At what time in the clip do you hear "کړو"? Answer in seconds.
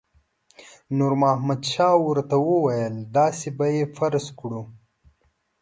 4.39-4.61